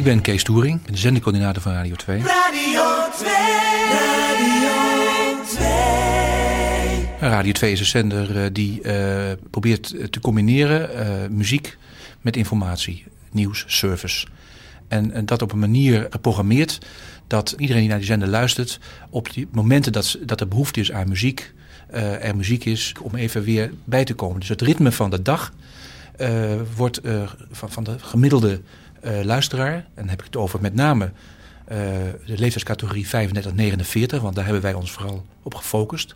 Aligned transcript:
Ik 0.00 0.06
ben 0.06 0.20
Kees 0.20 0.44
Toering, 0.44 0.82
de 0.82 0.96
zendercoördinator 0.96 1.62
van 1.62 1.72
Radio 1.72 1.94
2. 1.94 2.22
Radio 2.22 2.82
2, 3.16 3.32
Radio 3.90 5.44
2. 7.18 7.30
Radio 7.30 7.52
2 7.52 7.72
is 7.72 7.80
een 7.80 7.86
zender 7.86 8.44
eh, 8.44 8.50
die 8.52 8.82
uh, 8.82 9.30
probeert 9.50 10.12
te 10.12 10.20
combineren 10.20 10.90
uh, 10.92 11.36
muziek 11.36 11.76
met 12.20 12.36
informatie, 12.36 13.04
nieuws, 13.30 13.64
service. 13.66 14.26
En, 14.88 15.12
en, 15.12 15.26
dat 15.26 15.42
op 15.42 15.52
een 15.52 15.58
manier 15.58 16.06
geprogrammeerd 16.10 16.78
dat 17.26 17.54
iedereen 17.58 17.80
die 17.80 17.90
naar 17.90 17.98
die 17.98 18.06
zender 18.06 18.28
luistert... 18.28 18.78
op 19.10 19.32
die 19.32 19.48
momenten 19.50 19.92
dat, 19.92 20.18
dat 20.22 20.40
er 20.40 20.48
behoefte 20.48 20.80
is 20.80 20.92
aan 20.92 21.08
muziek, 21.08 21.52
uh, 21.94 22.24
er 22.24 22.36
muziek 22.36 22.64
is... 22.64 22.94
om 23.02 23.14
even 23.14 23.42
weer 23.42 23.72
bij 23.84 24.04
te 24.04 24.14
komen. 24.14 24.40
Dus 24.40 24.48
het 24.48 24.62
ritme 24.62 24.92
van 24.92 25.10
de 25.10 25.22
dag 25.22 25.52
wordt 26.76 27.00
van, 27.50 27.70
van 27.70 27.84
de 27.84 27.98
gemiddelde 27.98 28.60
luisteraar, 29.22 29.74
en 29.74 29.90
dan 29.94 30.08
heb 30.08 30.18
ik 30.18 30.24
het 30.24 30.36
over 30.36 30.60
met 30.60 30.74
name 30.74 31.04
uh, 31.04 31.76
de 32.26 32.38
leeftijdscategorie 32.38 33.06
35-49, 33.06 33.10
want 34.20 34.34
daar 34.34 34.44
hebben 34.44 34.62
wij 34.62 34.74
ons 34.74 34.90
vooral 34.90 35.26
op 35.42 35.54
gefocust. 35.54 36.14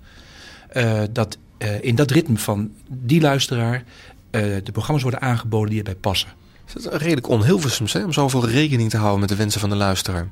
Uh, 0.73 1.03
dat 1.11 1.39
in 1.81 1.95
dat 1.95 2.11
ritme 2.11 2.39
van 2.39 2.73
die 2.89 3.21
luisteraar 3.21 3.85
de 4.31 4.73
programma's 4.73 5.03
worden 5.03 5.21
aangeboden 5.21 5.69
die 5.69 5.79
erbij 5.79 5.95
passen. 5.95 6.29
Is 6.67 6.85
het 6.85 6.95
redelijk 6.95 7.29
onhilversums 7.29 7.93
hè, 7.93 8.05
om 8.05 8.13
zoveel 8.13 8.49
rekening 8.49 8.91
te 8.91 8.97
houden 8.97 9.21
met 9.21 9.29
de 9.29 9.37
wensen 9.37 9.61
van 9.61 9.69
de 9.69 9.77
luisteraar? 9.77 10.29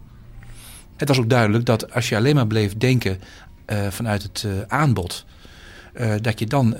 Het 0.97 1.09
was 1.09 1.19
ook 1.19 1.31
duidelijk 1.31 1.65
dat 1.65 1.93
als 1.93 2.09
je 2.09 2.17
alleen 2.17 2.35
maar 2.35 2.47
bleef 2.47 2.77
denken 2.77 3.21
vanuit 3.89 4.23
het 4.23 4.47
aanbod... 4.69 5.25
dat 6.21 6.39
je 6.39 6.47
dan 6.47 6.77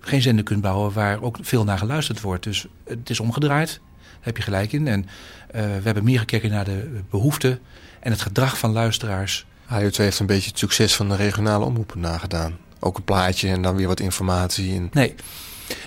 geen 0.00 0.22
zender 0.22 0.44
kunt 0.44 0.60
bouwen 0.60 0.92
waar 0.92 1.22
ook 1.22 1.38
veel 1.40 1.64
naar 1.64 1.78
geluisterd 1.78 2.20
wordt. 2.20 2.44
Dus 2.44 2.66
het 2.84 3.10
is 3.10 3.20
omgedraaid 3.20 3.80
heb 4.24 4.36
je 4.36 4.42
gelijk 4.42 4.72
in. 4.72 4.88
En 4.88 5.00
uh, 5.02 5.06
we 5.52 5.82
hebben 5.82 6.04
meer 6.04 6.18
gekeken 6.18 6.50
naar 6.50 6.64
de 6.64 7.00
behoeften 7.10 7.58
en 8.00 8.10
het 8.10 8.22
gedrag 8.22 8.58
van 8.58 8.72
luisteraars. 8.72 9.46
Radio 9.66 9.90
2 9.90 10.06
heeft 10.06 10.20
een 10.20 10.26
beetje 10.26 10.48
het 10.48 10.58
succes 10.58 10.94
van 10.94 11.08
de 11.08 11.16
regionale 11.16 11.64
omroepen 11.64 12.00
nagedaan. 12.00 12.56
Ook 12.80 12.96
een 12.96 13.04
plaatje 13.04 13.48
en 13.48 13.62
dan 13.62 13.76
weer 13.76 13.86
wat 13.86 14.00
informatie. 14.00 14.74
In. 14.74 14.90
Nee. 14.92 15.14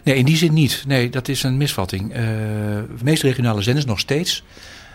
nee, 0.03 0.15
in 0.15 0.25
die 0.25 0.37
zin 0.37 0.53
niet. 0.53 0.83
Nee, 0.87 1.09
dat 1.09 1.27
is 1.27 1.43
een 1.43 1.57
misvatting. 1.57 2.09
Uh, 2.09 2.17
de 2.17 3.03
meeste 3.03 3.27
regionale 3.27 3.61
zenders 3.61 3.85
nog 3.85 3.99
steeds 3.99 4.43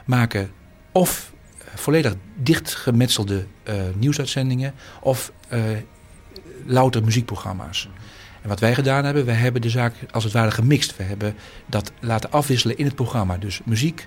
maken 0.05 0.51
of 0.93 1.33
volledig 1.75 2.15
dichtgemetselde 2.37 3.47
uh, 3.69 3.75
nieuwsuitzendingen... 3.95 4.75
of 5.01 5.33
louter 6.67 7.05
muziekprogramma's. 7.05 7.89
En 8.43 8.49
wat 8.49 8.61
wij 8.61 8.75
gedaan 8.75 9.05
hebben, 9.05 9.25
we 9.25 9.33
hebben 9.33 9.63
de 9.63 9.71
zaak 9.71 9.95
als 10.11 10.25
het 10.25 10.33
ware 10.33 10.51
gemixt. 10.51 10.97
We 10.97 11.03
hebben 11.03 11.35
dat 11.67 11.93
laten 12.01 12.31
afwisselen 12.33 12.79
in 12.79 12.85
het 12.85 12.95
programma. 12.95 13.37
Dus 13.37 13.61
muziek, 13.65 14.07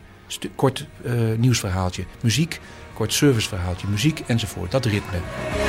kort 0.56 0.88
uh, 1.06 1.14
nieuwsverhaaltje. 1.38 2.04
Muziek, 2.22 2.60
kort 2.96 3.14
serviceverhaaltje. 3.14 3.88
Muziek 3.88 4.24
enzovoort. 4.28 4.72
Dat 4.72 4.86
ritme. 4.86 5.18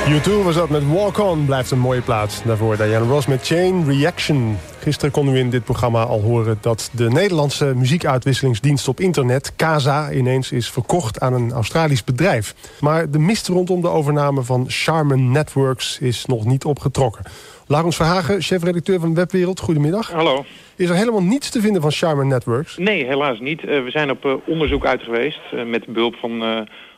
U2 0.07 0.43
was 0.43 0.55
dat 0.55 0.69
met 0.69 0.87
Walk 0.87 1.17
On. 1.17 1.45
Blijft 1.45 1.71
een 1.71 1.79
mooie 1.79 2.01
plaats. 2.01 2.43
Daarvoor 2.43 2.77
Diana 2.77 3.05
Ross 3.05 3.27
met 3.27 3.45
Chain 3.45 3.85
Reaction. 3.85 4.57
Gisteren 4.79 5.11
konden 5.11 5.33
we 5.33 5.39
in 5.39 5.49
dit 5.49 5.63
programma 5.63 6.03
al 6.03 6.21
horen 6.21 6.57
dat 6.61 6.89
de 6.91 7.09
Nederlandse 7.09 7.73
muziekuitwisselingsdienst 7.75 8.87
op 8.87 8.99
internet, 8.99 9.55
Casa, 9.55 10.11
ineens 10.11 10.51
is 10.51 10.69
verkocht 10.69 11.19
aan 11.19 11.33
een 11.33 11.51
Australisch 11.51 12.03
bedrijf. 12.03 12.55
Maar 12.79 13.09
de 13.09 13.19
mist 13.19 13.47
rondom 13.47 13.81
de 13.81 13.89
overname 13.89 14.43
van 14.43 14.65
Charmin 14.67 15.31
Networks 15.31 15.99
is 15.99 16.25
nog 16.25 16.45
niet 16.45 16.65
opgetrokken. 16.65 17.23
Laurens 17.69 17.95
Verhagen, 17.95 18.41
chefredacteur 18.41 18.99
van 18.99 19.13
Webwereld. 19.13 19.59
Goedemiddag. 19.59 20.11
Hallo. 20.11 20.45
Is 20.75 20.89
er 20.89 20.95
helemaal 20.95 21.23
niets 21.23 21.49
te 21.49 21.61
vinden 21.61 21.81
van 21.81 21.91
Charmer 21.91 22.25
Networks? 22.25 22.77
Nee, 22.77 23.05
helaas 23.05 23.39
niet. 23.39 23.63
Uh, 23.63 23.83
we 23.83 23.91
zijn 23.91 24.11
op 24.11 24.25
uh, 24.25 24.33
onderzoek 24.45 24.85
uit 24.85 25.01
geweest 25.01 25.39
uh, 25.53 25.65
met 25.65 25.85
behulp 25.85 26.15
van... 26.15 26.31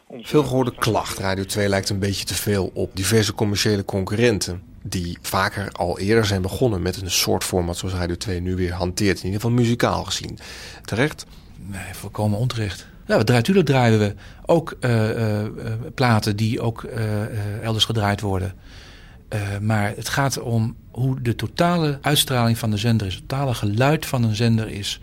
Onze... 0.07 0.27
Veel 0.27 0.43
gehoorde 0.43 0.73
klacht. 0.75 1.19
Radio 1.19 1.43
2 1.43 1.69
lijkt 1.69 1.89
een 1.89 1.99
beetje 1.99 2.25
te 2.25 2.33
veel 2.33 2.71
op 2.73 2.95
diverse 2.95 3.33
commerciële 3.33 3.85
concurrenten. 3.85 4.61
Die 4.83 5.17
vaker 5.21 5.69
al 5.71 5.99
eerder 5.99 6.25
zijn 6.25 6.41
begonnen 6.41 6.81
met 6.81 7.01
een 7.01 7.11
soort 7.11 7.43
format 7.43 7.77
zoals 7.77 7.93
Radio 7.93 8.15
2 8.15 8.41
nu 8.41 8.55
weer 8.55 8.73
hanteert. 8.73 9.17
In 9.17 9.25
ieder 9.25 9.41
geval 9.41 9.55
muzikaal 9.55 10.03
gezien. 10.03 10.39
Terecht? 10.85 11.25
Nee, 11.65 11.93
volkomen 11.93 12.39
onterecht. 12.39 12.87
Ja, 13.07 13.23
natuurlijk 13.23 13.67
draaien 13.67 13.99
we 13.99 14.13
ook 14.45 14.77
platen 15.95 16.35
die 16.35 16.61
ook 16.61 16.83
elders 17.61 17.85
gedraaid 17.85 18.21
worden. 18.21 18.53
Uh, 19.33 19.57
maar 19.61 19.93
het 19.95 20.09
gaat 20.09 20.39
om 20.39 20.75
hoe 20.91 21.21
de 21.21 21.35
totale 21.35 21.99
uitstraling 22.01 22.57
van 22.57 22.71
de 22.71 22.77
zender 22.77 23.07
is. 23.07 23.13
Het 23.13 23.27
totale 23.27 23.53
geluid 23.53 24.05
van 24.05 24.23
een 24.23 24.35
zender 24.35 24.69
is. 24.69 24.99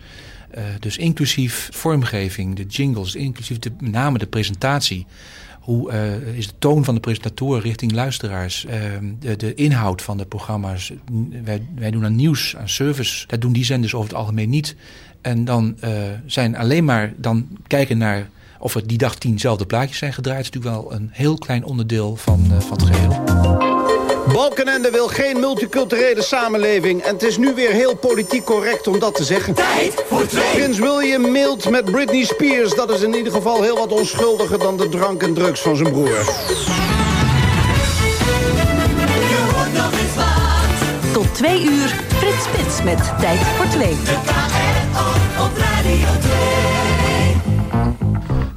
Uh, 0.57 0.65
dus 0.81 0.97
inclusief 0.97 1.69
vormgeving, 1.73 2.57
de 2.57 2.65
jingles, 2.65 3.15
inclusief 3.15 3.59
de, 3.59 3.73
met 3.81 3.91
name 3.93 4.19
de 4.19 4.27
presentatie. 4.27 5.07
Hoe 5.61 5.93
uh, 5.93 6.37
is 6.37 6.47
de 6.47 6.55
toon 6.59 6.85
van 6.85 6.95
de 6.95 7.01
presentatoren 7.01 7.63
richting 7.63 7.93
luisteraars? 7.93 8.67
de, 9.21 9.37
de, 9.37 9.55
inhoud 9.55 10.03
van 10.03 10.17
de 10.17 10.27
programma's. 10.27 10.93
Wij, 11.45 11.67
wij, 11.75 11.91
doen 11.91 12.05
aan 12.05 12.17
nieuws, 12.17 12.57
aan 12.57 12.69
service. 12.69 13.27
Dat 13.27 13.41
doen 13.41 13.53
die 13.53 13.65
zenders 13.65 13.95
over 13.95 14.09
het 14.09 14.19
algemeen 14.19 14.51
niet. 14.51 14.77
En 15.21 15.45
dan 15.45 15.77
zijn 16.27 16.57
alleen 16.57 16.85
maar 16.85 17.13
dan 17.17 17.49
kijken 17.67 17.99
naar 17.99 18.29
of 18.59 18.75
er 18.75 18.87
die 18.87 18.99
dag 18.99 19.15
tienzelfde 19.15 19.67
plaatjes 19.67 19.99
zijn 19.99 20.13
gedraaid. 20.13 20.41
is 20.41 20.51
natuurlijk 20.51 20.75
wel 20.75 20.93
een 20.93 21.09
heel 21.13 21.39
klein 21.39 21.65
onderdeel 21.65 22.17
van, 22.17 22.45
van 22.59 22.79
het 22.79 22.83
geheel. 22.83 23.76
Balkenende 24.33 24.91
wil 24.91 25.09
geen 25.09 25.41
multiculturele 25.41 26.23
samenleving. 26.23 27.03
En 27.03 27.13
het 27.13 27.23
is 27.23 27.37
nu 27.37 27.55
weer 27.55 27.71
heel 27.71 27.97
politiek 27.97 28.45
correct 28.45 28.87
om 28.87 28.99
dat 28.99 29.15
te 29.15 29.25
zeggen. 29.25 29.55
Tijd 29.55 30.05
voor 30.09 30.27
twee. 30.27 30.51
Prins 30.55 30.79
William 30.79 31.31
mailt 31.31 31.71
met 31.71 31.85
Britney 31.85 32.25
Spears. 32.25 32.75
Dat 32.75 32.91
is 32.91 33.03
in 33.03 33.15
ieder 33.15 33.33
geval 33.33 33.63
heel 33.63 33.77
wat 33.77 33.93
onschuldiger 33.93 34.59
dan 34.59 34.77
de 34.77 34.89
drank 34.89 35.23
en 35.23 35.35
drugs 35.35 35.61
van 35.61 35.77
zijn 35.77 35.91
broer. 35.93 36.25
Tot 41.13 41.35
twee 41.35 41.63
uur, 41.63 41.95
Frits 42.17 42.45
Spits 42.45 42.83
met 42.83 43.13
Tijd 43.21 43.39
voor 43.39 43.69
twee. 43.69 43.97
De 44.05 44.17
op 45.43 45.57
Radio 45.57 46.09
2. 46.21 46.46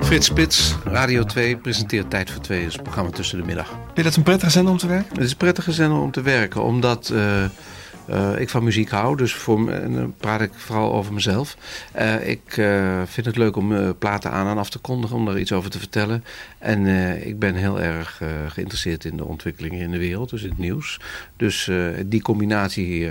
Frits 0.09 0.25
Spits, 0.25 0.75
Radio 0.83 1.23
2, 1.23 1.57
presenteert 1.57 2.09
Tijd 2.09 2.31
voor 2.31 2.41
Twee. 2.41 2.65
is 2.65 2.73
het 2.73 2.83
programma 2.83 3.11
tussen 3.11 3.37
de 3.37 3.45
middag. 3.45 3.67
Vind 3.67 3.81
je 3.95 4.03
dat 4.03 4.15
een 4.15 4.23
prettige 4.23 4.49
zender 4.49 4.71
om 4.71 4.77
te 4.77 4.87
werken? 4.87 5.13
Het 5.13 5.23
is 5.23 5.31
een 5.31 5.37
prettige 5.37 5.71
zender 5.71 5.99
om 5.99 6.11
te 6.11 6.21
werken, 6.21 6.63
omdat 6.63 7.09
uh, 7.13 7.43
uh, 8.09 8.39
ik 8.39 8.49
van 8.49 8.63
muziek 8.63 8.89
hou. 8.89 9.17
Dus 9.17 9.33
voor, 9.33 9.71
en 9.71 9.93
dan 9.93 10.13
praat 10.17 10.41
ik 10.41 10.51
vooral 10.53 10.93
over 10.93 11.13
mezelf. 11.13 11.57
Uh, 11.99 12.27
ik 12.27 12.41
vind 13.05 13.25
het 13.25 13.37
leuk 13.37 13.55
om 13.55 13.97
platen 13.97 14.31
aan 14.31 14.47
en 14.47 14.57
af 14.57 14.69
te 14.69 14.79
kondigen, 14.79 15.15
om 15.15 15.25
daar 15.25 15.39
iets 15.39 15.51
over 15.51 15.69
te 15.69 15.79
vertellen. 15.79 16.23
En 16.57 16.85
ik 17.25 17.39
ben 17.39 17.55
heel 17.55 17.81
erg 17.81 18.21
geïnteresseerd 18.47 19.05
in 19.05 19.17
de 19.17 19.25
ontwikkelingen 19.25 19.79
in 19.79 19.91
de 19.91 19.97
wereld, 19.97 20.29
dus 20.29 20.43
in 20.43 20.49
het 20.49 20.57
nieuws. 20.57 20.99
Dus 21.37 21.69
die 22.05 22.21
combinatie, 22.21 23.09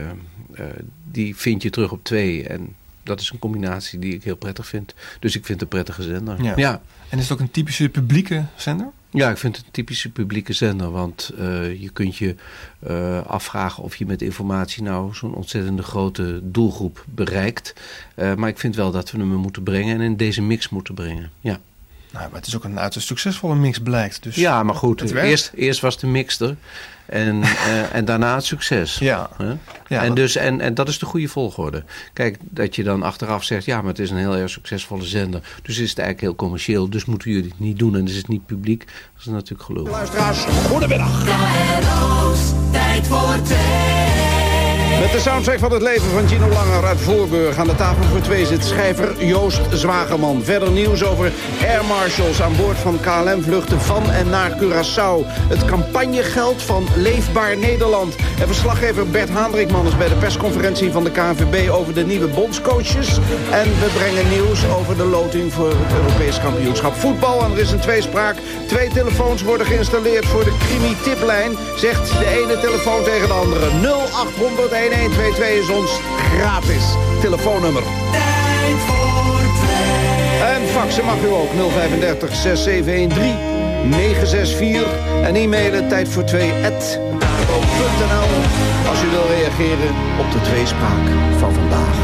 die 1.10 1.36
vind 1.36 1.62
je 1.62 1.70
terug 1.70 1.92
op 1.92 2.04
twee. 2.04 2.48
En 2.48 2.74
dat 3.08 3.20
is 3.20 3.30
een 3.30 3.38
combinatie 3.38 3.98
die 3.98 4.14
ik 4.14 4.24
heel 4.24 4.36
prettig 4.36 4.66
vind. 4.66 4.94
Dus 5.20 5.36
ik 5.36 5.46
vind 5.46 5.60
het 5.60 5.62
een 5.62 5.82
prettige 5.82 6.02
zender. 6.02 6.42
Ja. 6.42 6.52
ja. 6.56 6.80
En 7.08 7.18
is 7.18 7.24
het 7.24 7.32
ook 7.32 7.40
een 7.40 7.50
typische 7.50 7.88
publieke 7.88 8.44
zender? 8.56 8.90
Ja, 9.10 9.30
ik 9.30 9.36
vind 9.36 9.56
het 9.56 9.64
een 9.64 9.72
typische 9.72 10.10
publieke 10.10 10.52
zender. 10.52 10.90
Want 10.90 11.30
uh, 11.38 11.80
je 11.80 11.90
kunt 11.90 12.16
je 12.16 12.34
uh, 12.88 13.26
afvragen 13.26 13.82
of 13.82 13.96
je 13.96 14.06
met 14.06 14.22
informatie 14.22 14.82
nou 14.82 15.14
zo'n 15.14 15.34
ontzettende 15.34 15.82
grote 15.82 16.40
doelgroep 16.42 17.04
bereikt. 17.14 17.74
Uh, 18.16 18.34
maar 18.34 18.48
ik 18.48 18.58
vind 18.58 18.76
wel 18.76 18.90
dat 18.90 19.10
we 19.10 19.18
hem 19.18 19.28
moeten 19.28 19.62
brengen 19.62 19.94
en 19.94 20.00
in 20.00 20.16
deze 20.16 20.42
mix 20.42 20.68
moeten 20.68 20.94
brengen. 20.94 21.30
Ja. 21.40 21.60
Nou, 22.12 22.24
maar 22.30 22.38
het 22.38 22.46
is 22.46 22.56
ook 22.56 22.64
een 22.64 22.80
uiterst 22.80 23.06
succesvolle 23.06 23.54
mix 23.54 23.78
blijkt. 23.78 24.22
Dus 24.22 24.34
ja, 24.34 24.62
maar 24.62 24.74
goed. 24.74 25.12
Eerst, 25.12 25.50
eerst 25.54 25.80
was 25.80 25.98
de 25.98 26.06
mix 26.06 26.40
er. 26.40 26.56
En, 27.06 27.36
uh, 27.36 27.94
en 27.96 28.04
daarna 28.04 28.34
het 28.34 28.44
succes. 28.44 28.98
Ja. 28.98 29.30
Huh? 29.38 29.50
ja 29.88 30.02
en, 30.02 30.14
dus, 30.14 30.36
en, 30.36 30.60
en 30.60 30.74
dat 30.74 30.88
is 30.88 30.98
de 30.98 31.06
goede 31.06 31.28
volgorde. 31.28 31.84
Kijk, 32.12 32.36
dat 32.40 32.76
je 32.76 32.82
dan 32.82 33.02
achteraf 33.02 33.44
zegt... 33.44 33.64
ja, 33.64 33.76
maar 33.76 33.90
het 33.90 33.98
is 33.98 34.10
een 34.10 34.16
heel 34.16 34.36
erg 34.36 34.50
succesvolle 34.50 35.04
zender. 35.04 35.40
Dus 35.62 35.78
is 35.78 35.90
het 35.90 35.98
eigenlijk 35.98 36.20
heel 36.20 36.36
commercieel. 36.36 36.90
Dus 36.90 37.04
moeten 37.04 37.30
jullie 37.30 37.50
het 37.50 37.60
niet 37.60 37.78
doen. 37.78 37.96
En 37.96 38.04
dus 38.04 38.12
is 38.12 38.18
het 38.18 38.28
niet 38.28 38.46
publiek. 38.46 38.84
Dat 38.84 39.20
is 39.20 39.24
natuurlijk 39.24 39.62
geloof. 39.62 39.88
Luisteraars, 39.88 40.38
goedemiddag. 40.68 41.24
Tijd 42.72 43.06
voor 43.06 43.42
twee. 43.42 44.27
Met 44.88 45.12
de 45.12 45.20
soundtrack 45.20 45.58
van 45.58 45.72
het 45.72 45.82
leven 45.82 46.10
van 46.10 46.28
Gino 46.28 46.48
Langer 46.48 46.84
uit 46.84 47.00
Voorburg. 47.00 47.58
Aan 47.58 47.66
de 47.66 47.74
tafel 47.74 48.04
voor 48.04 48.20
twee 48.20 48.46
zit 48.46 48.64
schrijver 48.64 49.24
Joost 49.24 49.60
Zwageman. 49.72 50.42
Verder 50.44 50.70
nieuws 50.70 51.04
over 51.04 51.32
air 51.62 51.84
marshals 51.84 52.42
aan 52.42 52.56
boord 52.56 52.76
van 52.76 53.00
KLM-vluchten 53.00 53.80
van 53.80 54.10
en 54.10 54.30
naar 54.30 54.50
Curaçao. 54.50 55.26
Het 55.48 55.64
campagnegeld 55.64 56.62
van 56.62 56.86
Leefbaar 56.96 57.56
Nederland. 57.56 58.16
En 58.40 58.46
verslaggever 58.46 59.08
Bert 59.08 59.28
Haandrikman 59.28 59.86
is 59.86 59.96
bij 59.96 60.08
de 60.08 60.14
persconferentie 60.14 60.92
van 60.92 61.04
de 61.04 61.10
KNVB 61.10 61.70
over 61.70 61.94
de 61.94 62.04
nieuwe 62.04 62.28
bondscoaches. 62.28 63.18
En 63.50 63.64
we 63.64 63.90
brengen 63.94 64.28
nieuws 64.28 64.66
over 64.68 64.96
de 64.96 65.04
loting 65.04 65.52
voor 65.52 65.68
het 65.68 65.92
Europees 65.96 66.40
kampioenschap 66.40 66.94
voetbal. 66.94 67.44
En 67.44 67.52
er 67.52 67.58
is 67.58 67.72
een 67.72 67.80
tweespraak. 67.80 68.36
Twee 68.66 68.88
telefoons 68.88 69.42
worden 69.42 69.66
geïnstalleerd 69.66 70.26
voor 70.26 70.44
de 70.44 70.56
Crimi-tiplijn. 70.58 71.56
Zegt 71.76 72.18
de 72.18 72.26
ene 72.26 72.60
telefoon 72.60 73.02
tegen 73.02 73.28
de 73.28 73.34
andere. 73.34 73.66
0800 73.66 74.70
1122 74.70 74.77
is 75.58 75.68
ons 75.68 76.00
gratis 76.36 76.84
telefoonnummer. 77.20 77.82
Tijd 78.12 78.76
voor 78.86 79.40
twee. 79.58 80.54
En 80.54 80.68
faxen 80.68 81.04
mag 81.04 81.22
u 81.22 81.28
ook 81.28 81.50
035 81.72 82.34
6713 82.34 83.36
964. 83.88 84.86
En 85.22 85.34
e-mailen 85.34 85.88
tijd 85.88 86.08
voor 86.08 86.24
2 86.24 86.52
als 88.88 89.02
u 89.02 89.10
wil 89.10 89.26
reageren 89.28 89.94
op 90.18 90.32
de 90.32 90.40
tweespraak 90.40 91.06
van 91.38 91.52
vandaag. 91.54 91.96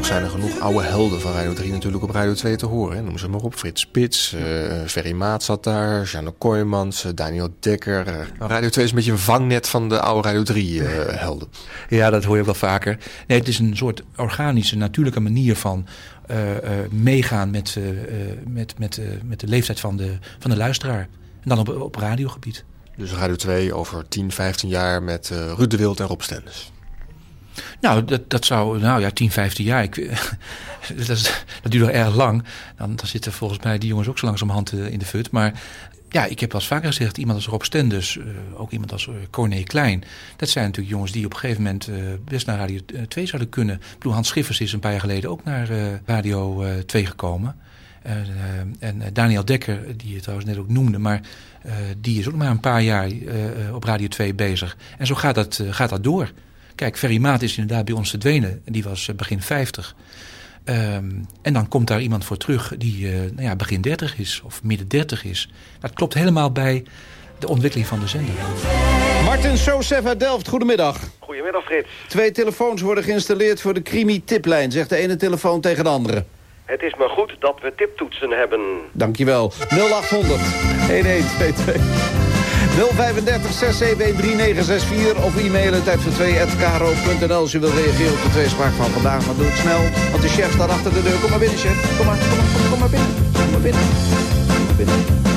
Toch 0.00 0.08
zijn 0.08 0.22
er 0.22 0.30
genoeg 0.30 0.60
oude 0.60 0.82
helden 0.82 1.20
van 1.20 1.32
Radio 1.32 1.52
3 1.52 1.72
natuurlijk 1.72 2.02
op 2.02 2.10
Radio 2.10 2.34
2 2.34 2.56
te 2.56 2.66
horen. 2.66 3.04
Noem 3.04 3.18
ze 3.18 3.28
maar 3.28 3.40
op. 3.40 3.54
Frits 3.54 3.80
Spits, 3.80 4.34
uh, 4.34 4.40
Ferry 4.86 5.12
Maat 5.12 5.42
zat 5.42 5.64
daar, 5.64 6.04
Janne 6.04 6.30
Kooijmans, 6.30 7.04
uh, 7.04 7.12
Daniel 7.14 7.48
Dekker. 7.58 8.08
Uh, 8.08 8.26
Radio 8.38 8.68
2 8.68 8.84
is 8.84 8.90
een 8.90 8.96
beetje 8.96 9.12
een 9.12 9.18
vangnet 9.18 9.68
van 9.68 9.88
de 9.88 10.00
oude 10.00 10.28
Radio 10.28 10.42
3 10.42 10.82
helden. 10.82 11.48
Ja, 11.88 12.10
dat 12.10 12.24
hoor 12.24 12.34
je 12.34 12.40
ook 12.40 12.46
wel 12.46 12.54
vaker. 12.54 12.98
Nee, 13.26 13.38
het 13.38 13.48
is 13.48 13.58
een 13.58 13.76
soort 13.76 14.02
organische, 14.16 14.76
natuurlijke 14.76 15.20
manier 15.20 15.56
van 15.56 15.86
meegaan 16.90 17.50
met, 17.50 17.76
met, 18.46 18.78
met, 18.78 19.00
met 19.24 19.40
de 19.40 19.46
leeftijd 19.46 19.80
van 19.80 19.96
de, 19.96 20.18
van 20.38 20.50
de 20.50 20.56
luisteraar. 20.56 21.08
En 21.42 21.48
dan 21.48 21.58
op, 21.58 21.68
op 21.68 21.94
radiogebied. 21.94 22.64
Dus 22.96 23.12
Radio 23.12 23.36
2 23.36 23.74
over 23.74 24.08
10, 24.08 24.32
15 24.32 24.68
jaar 24.68 25.02
met 25.02 25.28
Ruud 25.56 25.70
de 25.70 25.76
Wild 25.76 26.00
en 26.00 26.06
Rob 26.06 26.20
Stenders. 26.20 26.72
Nou, 27.80 28.04
dat, 28.04 28.30
dat 28.30 28.44
zou, 28.44 28.80
nou 28.80 29.00
ja, 29.00 29.10
10, 29.10 29.30
15 29.30 29.64
jaar. 29.64 29.88
Dat, 30.96 31.08
is, 31.08 31.44
dat 31.62 31.72
duurt 31.72 31.84
nog 31.86 31.94
erg 31.94 32.14
lang. 32.14 32.44
Dan, 32.76 32.96
dan 32.96 33.06
zitten 33.06 33.32
volgens 33.32 33.64
mij 33.64 33.78
die 33.78 33.88
jongens 33.88 34.08
ook 34.08 34.18
zo 34.18 34.26
langzamerhand 34.26 34.72
in 34.72 34.98
de 34.98 35.04
fut. 35.04 35.30
Maar 35.30 35.60
ja, 36.08 36.24
ik 36.24 36.40
heb 36.40 36.52
wel 36.52 36.60
eens 36.60 36.70
vaker 36.70 36.88
gezegd, 36.88 37.18
iemand 37.18 37.36
als 37.36 37.46
Rob 37.46 37.62
Stenders, 37.62 38.16
uh, 38.16 38.24
ook 38.54 38.70
iemand 38.70 38.92
als 38.92 39.06
uh, 39.06 39.14
Corné 39.30 39.62
Klein. 39.62 40.04
Dat 40.36 40.48
zijn 40.48 40.64
natuurlijk 40.64 40.92
jongens 40.92 41.12
die 41.12 41.24
op 41.24 41.32
een 41.32 41.38
gegeven 41.38 41.62
moment 41.62 41.88
best 42.24 42.46
naar 42.46 42.58
Radio 42.58 42.80
2 43.08 43.26
zouden 43.26 43.50
kunnen. 43.50 43.80
Ik 43.98 44.10
Hans 44.10 44.28
Schiffers 44.28 44.60
is 44.60 44.72
een 44.72 44.80
paar 44.80 44.90
jaar 44.90 45.00
geleden 45.00 45.30
ook 45.30 45.44
naar 45.44 45.68
Radio 46.04 46.64
2 46.86 47.06
gekomen. 47.06 47.56
en 48.78 49.02
Daniel 49.12 49.44
Dekker, 49.44 49.96
die 49.96 50.12
je 50.12 50.20
trouwens 50.20 50.48
net 50.48 50.58
ook 50.58 50.68
noemde, 50.68 50.98
maar 50.98 51.20
die 51.98 52.18
is 52.18 52.28
ook 52.28 52.34
maar 52.34 52.50
een 52.50 52.60
paar 52.60 52.82
jaar 52.82 53.10
op 53.72 53.84
Radio 53.84 54.08
2 54.08 54.34
bezig. 54.34 54.76
En 54.98 55.06
zo 55.06 55.14
gaat 55.14 55.34
dat, 55.34 55.62
gaat 55.70 55.90
dat 55.90 56.04
door. 56.04 56.32
Kijk, 56.80 56.98
Ferry 56.98 57.18
Maat 57.18 57.42
is 57.42 57.58
inderdaad 57.58 57.84
bij 57.84 57.94
ons 57.94 58.10
verdwenen. 58.10 58.62
Die 58.64 58.82
was 58.82 59.10
begin 59.16 59.42
50. 59.42 59.94
Um, 60.64 61.26
en 61.42 61.52
dan 61.52 61.68
komt 61.68 61.86
daar 61.86 62.00
iemand 62.00 62.24
voor 62.24 62.36
terug 62.36 62.74
die 62.76 63.08
nou 63.08 63.42
ja, 63.42 63.56
begin 63.56 63.80
30 63.80 64.18
is 64.18 64.40
of 64.44 64.62
midden 64.62 64.88
30 64.88 65.24
is. 65.24 65.50
Dat 65.80 65.92
klopt 65.92 66.14
helemaal 66.14 66.52
bij 66.52 66.84
de 67.38 67.48
ontwikkeling 67.48 67.88
van 67.88 68.00
de 68.00 68.08
zender. 68.08 68.34
Martin 69.24 69.56
Sosef 69.56 70.04
uit 70.04 70.20
Delft, 70.20 70.48
goedemiddag. 70.48 71.00
Goedemiddag 71.18 71.64
Frits. 71.64 71.88
Twee 72.08 72.30
telefoons 72.30 72.80
worden 72.80 73.04
geïnstalleerd 73.04 73.60
voor 73.60 73.74
de 73.74 73.82
Crimi-tiplijn, 73.82 74.72
zegt 74.72 74.88
de 74.88 74.96
ene 74.96 75.16
telefoon 75.16 75.60
tegen 75.60 75.84
de 75.84 75.90
andere. 75.90 76.24
Het 76.64 76.82
is 76.82 76.94
maar 76.94 77.08
goed 77.08 77.36
dat 77.38 77.60
we 77.62 77.72
tiptoetsen 77.76 78.30
hebben. 78.30 78.60
Dankjewel. 78.92 79.52
0800 79.68 80.40
1122. 80.88 82.19
035 82.70 83.50
6713964 83.52 85.24
of 85.24 85.36
e-mailen 85.36 85.84
tijd 85.84 86.00
voor 86.00 86.12
2 86.12 86.34
kro.nl 86.34 87.34
als 87.34 87.54
u 87.54 87.60
wilt 87.60 87.74
reageren 87.74 88.12
op 88.12 88.22
de 88.22 88.30
tweespraak 88.30 88.72
van 88.72 88.90
vandaag. 88.90 89.26
Maar 89.26 89.34
doe 89.34 89.46
het 89.46 89.58
snel, 89.58 89.80
want 90.10 90.22
de 90.22 90.28
chef 90.28 90.52
staat 90.52 90.70
achter 90.70 90.92
de 90.92 91.02
deur. 91.02 91.18
Kom 91.20 91.30
maar 91.30 91.38
binnen, 91.38 91.58
chef. 91.58 91.96
Kom 91.96 92.06
maar, 92.06 92.18
kom 92.18 92.36
maar, 92.36 92.46
kom, 92.52 92.70
kom 92.70 92.78
maar 92.78 92.90
binnen. 92.90 93.08
Kom 93.32 93.50
maar 93.50 93.60
binnen. 93.60 93.82
Kom 94.54 94.64
maar 94.64 94.74
binnen. 94.76 95.28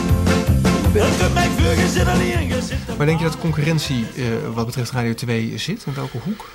Waar 2.98 3.06
denk 3.06 3.20
je 3.20 3.26
dat 3.26 3.38
concurrentie 3.38 4.06
uh, 4.16 4.26
wat 4.54 4.66
betreft 4.66 4.92
Radio 4.92 5.14
2 5.14 5.58
zit? 5.58 5.86
In 5.86 5.94
welke 5.94 6.18
hoek? 6.18 6.50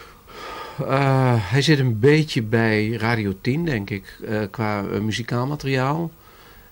Uh, 0.80 1.34
hij 1.36 1.62
zit 1.62 1.78
een 1.78 1.98
beetje 1.98 2.42
bij 2.42 2.90
Radio 2.90 3.34
10, 3.40 3.64
denk 3.64 3.90
ik, 3.90 4.18
uh, 4.20 4.40
qua 4.50 4.82
uh, 4.82 5.00
muzikaal 5.00 5.46
materiaal. 5.46 6.10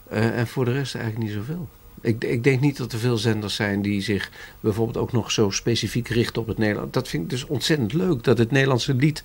en 0.08 0.47
voor 0.47 0.64
de 0.64 0.73
rest 0.73 0.94
eigenlijk 0.94 1.25
niet 1.25 1.35
zoveel. 1.35 1.69
Ik, 2.06 2.25
ik, 2.25 2.44
denk 2.44 2.61
niet 2.61 2.76
dat 2.76 2.93
er 2.93 2.99
veel 2.99 3.17
zenders 3.17 3.55
zijn 3.55 3.82
die 3.82 4.00
zich 4.00 4.31
bijvoorbeeld 4.61 4.97
ook 4.97 5.12
nog 5.12 5.31
zo 5.31 5.50
specifiek 5.50 6.08
richten 6.08 6.43
op 6.43 6.49
het 6.49 6.58
Nederlands. 6.58 6.93
Dat 6.93 7.08
vind 7.08 7.23
ik 7.23 7.31
dus 7.31 7.47
ontzettend 7.47 7.93
leuk, 7.93 8.25
dat 8.25 8.38
het 8.38 8.50
Nederlandse 8.50 8.94
lied 8.94 9.23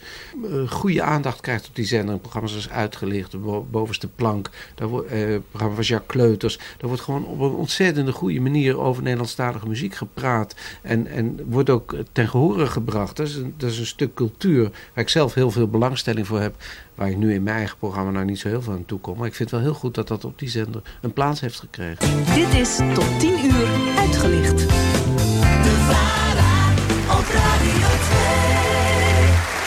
goede 0.68 1.02
aandacht 1.02 1.42
krijgt 1.42 1.68
op 1.68 1.76
die 1.76 1.86
zender. 1.86 2.20
Programma's 2.20 2.56
is 2.56 2.70
uitgelicht, 2.70 3.36
bovenste 3.72 4.08
plank, 4.08 4.50
daar 4.76 4.88
wordt, 4.88 5.08
eh, 5.08 5.38
programma 5.50 5.76
van 5.76 5.84
Jacques 5.84 6.10
Kleuters. 6.22 6.58
Daar 6.58 6.88
wordt 6.88 7.02
gewoon 7.02 7.26
op 7.26 7.40
een 7.40 7.54
ontzettende 7.54 8.12
goede 8.12 8.40
manier 8.40 8.80
over 8.80 9.04
Nederlandstalige 9.04 9.68
muziek 9.68 9.96
gepraat. 9.96 10.56
En, 10.82 11.08
en 11.08 11.40
wordt 11.50 11.70
ook 11.70 11.96
ten 12.12 12.28
gehore 12.28 12.66
gebracht. 12.68 13.18
Dat 13.18 13.28
is 13.70 13.80
een 13.80 13.86
stuk 13.86 14.14
cultuur 14.14 14.64
waar 14.64 15.04
ik 15.04 15.10
zelf 15.10 15.34
heel 15.34 15.52
veel 15.52 15.68
belangstelling 15.68 16.28
voor 16.28 16.40
heb. 16.40 16.56
Waar 17.02 17.10
ik 17.10 17.18
nu 17.18 17.34
in 17.34 17.44
mijn 17.44 17.58
eigen 17.58 17.78
programma 17.78 18.12
nou 18.12 18.26
niet 18.26 18.40
zo 18.40 18.48
heel 18.48 18.62
veel 18.62 18.74
aan 18.74 18.86
toe 18.86 19.00
kom. 19.00 19.18
Maar 19.18 19.28
ik 19.28 19.34
vind 19.34 19.52
het 19.52 19.60
wel 19.60 19.70
heel 19.70 19.80
goed 19.80 19.96
dat 19.96 20.08
dat 20.08 20.26
op 20.26 20.40
die 20.40 20.50
zender 20.50 20.82
een 21.02 21.14
plaats 21.14 21.40
heeft 21.40 21.60
gekregen. 21.60 22.08
Dit 22.36 22.54
is 22.54 22.76
tot 22.94 23.20
10 23.20 23.46
uur 23.46 23.68
uitgelicht. 23.98 24.58
De 24.58 25.76
Vara 25.88 26.72
op 27.20 27.26
Radio 27.26 27.88
2. 27.88 28.22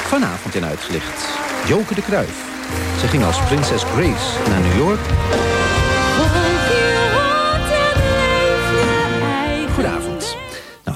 Vanavond 0.07 0.55
in 0.55 0.65
uitgelicht. 0.65 1.39
Joke 1.69 1.95
de 1.95 2.03
Kruif. 2.03 2.45
Ze 3.01 3.09
ging 3.09 3.25
als 3.25 3.45
prinses 3.45 3.83
Grace 3.83 4.51
naar 4.51 4.61
New 4.61 4.77
York. 4.77 5.64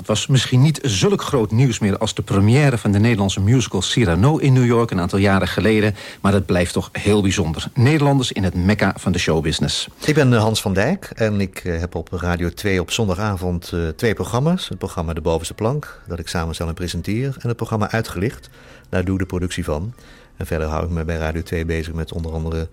Was 0.08 0.26
misschien 0.26 0.60
niet 0.60 0.78
zulk 0.82 1.22
groot 1.22 1.50
nieuws 1.50 1.78
meer 1.78 1.98
als 1.98 2.14
de 2.14 2.22
première 2.22 2.78
van 2.78 2.90
de 2.90 2.98
Nederlandse 2.98 3.40
musical 3.40 3.82
Cyrano 3.82 4.36
in 4.36 4.52
New 4.52 4.64
York 4.64 4.90
een 4.90 5.00
aantal 5.00 5.18
jaren 5.18 5.48
geleden. 5.48 5.94
Maar 6.20 6.32
het 6.32 6.46
blijft 6.46 6.72
toch 6.72 6.88
heel 6.92 7.22
bijzonder. 7.22 7.68
Nederlanders 7.74 8.32
in 8.32 8.44
het 8.44 8.54
mekka 8.54 8.94
van 8.96 9.12
de 9.12 9.18
showbusiness. 9.18 9.88
Ik 10.04 10.14
ben 10.14 10.32
eh, 10.32 10.40
Hans 10.40 10.60
van 10.60 10.72
Dijk 10.72 11.10
en 11.14 11.40
ik 11.40 11.58
eh, 11.58 11.78
heb 11.78 11.94
op 11.94 12.12
Radio 12.12 12.50
2 12.50 12.80
op 12.80 12.90
zondagavond 12.90 13.70
uh, 13.74 13.88
twee 13.88 14.14
programma's. 14.14 14.68
Het 14.68 14.78
programma 14.78 15.12
De 15.12 15.20
Bovenste 15.20 15.54
Plank, 15.54 16.02
dat 16.06 16.18
ik 16.18 16.28
samenstel 16.28 16.68
en 16.68 16.74
presenteer. 16.74 17.36
En 17.38 17.48
het 17.48 17.56
programma 17.56 17.90
Uitgelicht, 17.90 18.48
daar 18.88 19.04
doe 19.04 19.14
ik 19.14 19.20
de 19.20 19.26
productie 19.26 19.64
van. 19.64 19.94
En 20.36 20.46
verder 20.46 20.66
hou 20.68 20.84
ik 20.84 20.90
me 20.90 21.04
bij 21.04 21.16
Radio 21.16 21.42
2 21.42 21.64
bezig 21.64 21.92
met 21.92 22.12
onder 22.12 22.32
andere 22.32 22.68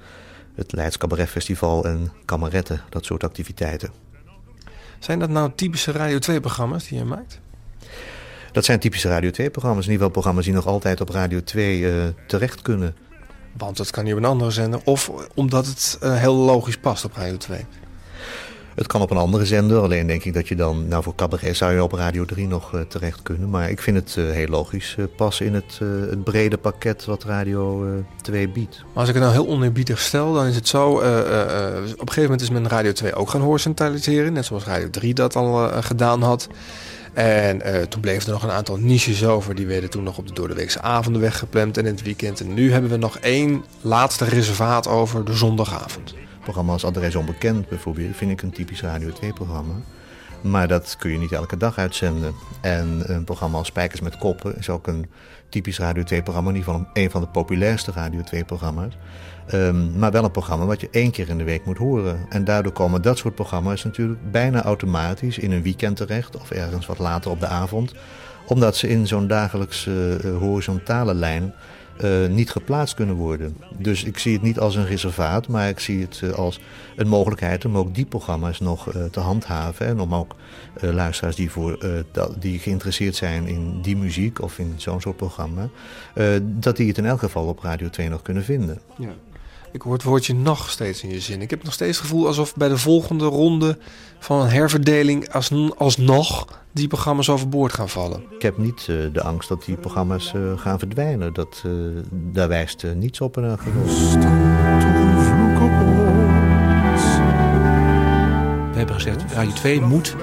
het 0.56 0.72
Leids 0.72 0.98
Cabaret 0.98 1.30
Festival 1.30 1.86
en 1.86 2.12
kameretten, 2.26 2.82
dat 2.90 3.06
soort 3.06 3.24
activiteiten. 3.24 3.90
Zijn 5.06 5.20
dat 5.20 5.30
nou 5.30 5.52
typische 5.56 5.92
Radio 5.92 6.18
2-programma's 6.32 6.88
die 6.88 6.98
je 6.98 7.04
maakt? 7.04 7.40
Dat 8.52 8.66
zijn 8.66 8.80
typische 8.80 9.08
Radio 9.08 9.30
2-programma's. 9.30 9.86
In 9.86 9.92
ieder 9.92 9.94
geval 9.94 10.10
programma's 10.10 10.46
die 10.46 10.54
nog 10.54 10.66
altijd 10.66 11.02
op 11.02 11.10
Radio 11.10 11.44
2 11.44 11.80
uh, 11.80 12.04
terecht 12.28 12.62
kunnen. 12.62 12.96
Want 13.58 13.78
dat 13.78 13.92
kan 13.92 14.04
niet 14.04 14.14
op 14.14 14.20
een 14.20 14.26
andere 14.26 14.52
zender. 14.52 14.80
Of 14.84 15.12
omdat 15.34 15.66
het 15.66 16.00
uh, 16.04 16.16
heel 16.16 16.34
logisch 16.34 16.78
past 16.78 17.06
op 17.06 17.14
Radio 17.14 17.38
2. 17.38 17.66
Het 18.76 18.88
kan 18.88 19.02
op 19.02 19.12
een 19.12 19.18
andere 19.18 19.46
zender, 19.46 19.82
alleen 19.82 20.08
denk 20.08 20.24
ik 20.24 20.34
dat 20.34 20.48
je 20.48 20.56
dan... 20.56 20.88
Nou, 20.88 21.04
voor 21.04 21.16
cabaret 21.16 21.58
zou 21.58 21.74
je 21.74 21.84
op 21.84 21.92
Radio 21.92 22.26
3 22.26 22.48
nog 22.48 22.74
uh, 22.74 22.82
terecht 22.82 23.22
kunnen. 23.22 23.50
Maar 23.50 23.70
ik 23.70 23.82
vind 23.82 23.98
het 23.98 24.16
uh, 24.20 24.32
heel 24.32 24.48
logisch 24.48 24.96
uh, 25.00 25.06
passen 25.16 25.46
in 25.46 25.54
het, 25.54 25.80
brede 26.24 26.58
pakket 26.58 27.06
wat 27.06 27.24
Radio 27.24 27.86
2 28.22 28.50
biedt. 28.50 28.78
Maar 28.78 29.00
als 29.00 29.08
ik 29.08 29.14
het 29.14 29.24
nou 29.24 29.36
heel 29.36 29.48
oneerbiedig 29.48 30.00
stel, 30.00 30.34
dan 30.34 30.46
is 30.46 30.56
het 30.56 30.68
zo... 30.68 30.92
op 30.92 31.02
een 31.02 31.98
gegeven 31.98 32.22
moment 32.22 32.42
is 32.42 32.50
men 32.50 32.68
Radio 32.68 32.92
2 32.92 33.14
ook 33.14 33.30
gaan 33.30 33.42
horizontaliseren. 33.42 34.34
Net 34.34 34.46
zoals 34.46 34.66
Radio 34.66 34.90
3 34.90 35.14
dat 35.14 35.36
al 35.36 35.82
gedaan 35.82 36.22
had. 36.22 36.48
En 37.14 37.62
toen 37.90 38.02
bleven 38.02 38.26
er 38.26 38.34
nog 38.34 38.44
een 38.44 38.52
aantal 38.52 38.78
niches 38.78 39.26
over. 39.26 39.56
Die 39.56 39.68
werden 39.68 39.90
toen 39.90 40.04
nog 40.04 40.18
op 40.18 40.28
de 40.28 40.34
doordeweekse 40.34 40.82
avonden 40.82 41.22
weggepland 41.22 41.78
en 41.78 41.86
in 41.86 41.94
het 41.94 42.04
weekend. 42.04 42.40
En 42.40 42.54
nu 42.54 42.72
hebben 42.72 42.90
we 42.90 42.98
nog 42.98 43.18
één 43.18 43.64
laatste 43.82 44.26
reservaat 44.26 44.88
over 44.88 45.26
de 45.26 45.34
zondagavond 45.34 46.14
programma 46.46 46.72
als 46.72 46.86
Adres 46.86 47.16
Onbekend 47.16 47.70
bijvoorbeeld, 47.70 48.16
vind 48.16 48.32
ik 48.32 48.42
een 48.42 48.52
typisch 48.52 48.82
Radio 48.82 49.10
2-programma. 49.10 49.74
Maar 50.42 50.68
dat 50.68 50.96
kun 51.00 51.12
je 51.12 51.18
niet 51.18 51.32
elke 51.32 51.58
dag 51.58 51.78
uitzenden. 51.78 52.34
En 52.62 53.02
een 53.06 53.24
programma 53.24 53.58
als 53.58 53.68
Spijkers 53.68 54.02
met 54.02 54.18
Koppen 54.18 54.58
is 54.58 54.70
ook 54.70 54.88
een 54.88 55.10
typisch 55.50 55.80
Radio 55.80 56.04
2-programma. 56.04 56.50
In 56.50 56.56
ieder 56.56 56.74
geval 56.74 56.88
een 56.94 57.12
van 57.12 57.22
de 57.22 57.28
populairste 57.28 57.92
Radio 57.92 58.22
2-programma's. 58.36 58.98
Um, 59.54 59.98
maar 59.98 60.12
wel 60.12 60.24
een 60.24 60.32
programma 60.32 60.66
wat 60.66 60.82
je 60.82 60.88
één 60.92 61.12
keer 61.12 61.30
in 61.30 61.38
de 61.38 61.44
week 61.44 61.66
moet 61.66 61.78
horen. 61.78 62.26
En 62.30 62.44
daardoor 62.44 62.72
komen 62.72 63.02
dat 63.02 63.18
soort 63.18 63.36
programma's 63.36 63.84
natuurlijk 63.84 64.32
bijna 64.32 64.64
automatisch 64.64 65.38
in 65.38 65.52
een 65.52 65.64
weekend 65.64 65.96
terecht. 65.98 66.36
Of 66.36 66.52
ergens 66.52 66.86
wat 66.86 67.00
later 67.00 67.32
op 67.32 67.40
de 67.40 67.48
avond. 67.48 67.94
Omdat 68.46 68.76
ze 68.76 68.88
in 68.88 69.08
zo'n 69.08 69.28
dagelijkse 69.28 70.20
uh, 70.24 70.38
horizontale 70.38 71.14
lijn 71.14 71.54
uh, 72.04 72.28
niet 72.28 72.52
geplaatst 72.52 72.96
kunnen 72.96 73.16
worden. 73.16 73.58
Dus 73.78 74.04
ik 74.04 74.18
zie 74.18 74.34
het 74.34 74.42
niet 74.42 74.60
als 74.60 74.76
een 74.76 74.86
reservaat, 74.86 75.48
maar 75.48 75.70
ik 75.70 75.80
zie 75.80 76.02
het 76.02 76.22
uh, 76.24 76.32
als 76.32 76.60
een 76.96 77.08
mogelijkheid 77.08 77.66
om 77.66 77.78
ook 77.78 77.96
die 77.96 78.06
programma's 78.06 78.60
nog 78.60 78.94
uh, 78.94 79.04
te 79.04 79.20
handhaven. 79.20 79.86
En 79.86 80.00
om 80.00 80.16
ook 80.16 80.36
luisteraars 80.80 81.36
die, 81.36 81.52
voor, 81.52 82.04
die 82.40 82.60
geïnteresseerd 82.60 83.16
zijn 83.16 83.48
in 83.48 83.82
die 83.82 83.98
muziek 83.98 84.42
of 84.42 84.60
in 84.60 84.74
zo'n 84.76 85.02
soort 85.02 85.18
programma, 85.18 85.70
dat 86.42 86.78
die 86.78 86.88
het 86.88 86.98
in 86.98 87.06
elk 87.06 87.20
geval 87.20 87.46
op 87.46 87.60
Radio 87.60 87.90
2 87.90 88.10
nog 88.10 88.22
kunnen 88.22 88.44
vinden. 88.44 88.80
Ja. 88.98 89.14
Ik 89.76 89.82
hoor 89.82 89.94
het 89.94 90.04
woordje 90.04 90.34
nog 90.34 90.70
steeds 90.70 91.04
in 91.04 91.10
je 91.10 91.20
zin. 91.20 91.42
Ik 91.42 91.50
heb 91.50 91.64
nog 91.64 91.74
steeds 91.74 91.98
het 91.98 92.08
gevoel 92.08 92.28
alsof 92.28 92.56
bij 92.56 92.68
de 92.68 92.78
volgende 92.78 93.26
ronde 93.26 93.78
van 94.20 94.42
een 94.42 94.50
herverdeling 94.50 95.32
als, 95.32 95.52
alsnog 95.78 96.48
die 96.72 96.88
programma's 96.88 97.30
overboord 97.30 97.74
gaan 97.74 97.90
vallen. 97.90 98.24
Ik 98.30 98.42
heb 98.42 98.58
niet 98.58 98.88
uh, 98.90 99.14
de 99.14 99.24
angst 99.24 99.50
dat 99.50 99.66
die 99.66 99.78
programma's 99.78 100.34
uh, 100.36 100.60
gaan 100.60 100.80
verdwijnen. 100.80 101.34
Dat, 101.34 101.64
uh, 101.66 101.74
daar 102.12 102.48
wijst 102.48 102.86
niets 102.96 103.22
op 103.22 103.38
elk 103.38 103.62
geval. 103.62 103.84
We 108.72 108.78
hebben 108.78 108.96
gezegd, 108.96 109.32
Radio 109.32 109.54
2 109.54 109.82
moet 109.82 110.16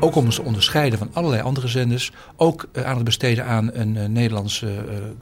ook 0.00 0.14
om 0.14 0.24
ons 0.24 0.34
te 0.34 0.42
onderscheiden 0.42 0.98
van 0.98 1.10
allerlei 1.12 1.42
andere 1.42 1.68
zenders. 1.68 2.12
Ook 2.36 2.68
uh, 2.72 2.84
aandacht 2.84 3.04
besteden 3.04 3.44
aan 3.44 3.70
een 3.72 3.94
uh, 3.94 4.04
Nederlandse 4.04 4.66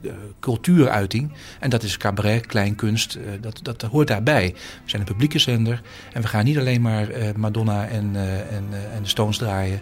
uh, 0.03 0.13
cultuuruiting. 0.41 1.33
En 1.61 1.71
dat 1.71 1.83
is 1.83 1.97
cabaret, 1.97 2.47
kleinkunst. 2.47 3.19
dat, 3.41 3.61
dat 3.63 3.83
hoort 3.83 4.09
daarbij. 4.09 4.53
We 4.55 4.91
zijn 4.91 5.03
een 5.03 5.09
publieke 5.09 5.39
zender. 5.39 5.83
En 6.13 6.23
we 6.23 6.29
gaan 6.29 6.45
niet 6.45 6.59
alleen 6.59 6.81
maar 6.81 7.09
Madonna 7.37 7.87
en, 7.87 8.11
en, 8.51 8.65
en 8.95 9.03
de 9.03 9.09
Stones 9.09 9.39
draaien. 9.39 9.81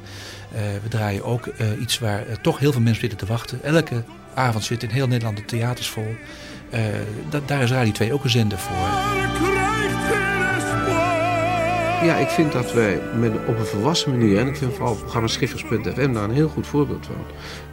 we 0.82 0.88
draaien 0.88 1.24
ook 1.24 1.48
iets 1.80 1.98
waar 1.98 2.24
toch 2.40 2.58
heel 2.58 2.72
veel 2.72 2.80
mensen 2.80 3.00
zitten 3.00 3.18
te 3.18 3.26
wachten. 3.26 3.62
Elke 3.62 4.04
avond 4.34 4.64
zit 4.64 4.82
in 4.82 4.88
heel 4.88 5.06
Nederland 5.06 5.36
de 5.36 5.44
theaters 5.44 5.88
vol. 5.88 6.14
daar 7.46 7.62
is 7.62 7.70
Radio 7.70 7.92
2 7.92 8.12
ook 8.12 8.24
een 8.24 8.30
zender 8.30 8.58
voor. 8.58 9.63
Ja, 12.04 12.16
ik 12.16 12.28
vind 12.28 12.52
dat 12.52 12.72
wij 12.72 13.00
met, 13.18 13.32
op 13.46 13.58
een 13.58 13.66
volwassen 13.66 14.10
manier, 14.10 14.38
en 14.38 14.46
ik 14.46 14.56
vind 14.56 14.74
vooral 14.74 14.94
programma 14.94 15.28
Schiffers.fm 15.28 16.12
daar 16.12 16.24
een 16.24 16.30
heel 16.30 16.48
goed 16.48 16.66
voorbeeld 16.66 17.06
van. 17.06 17.16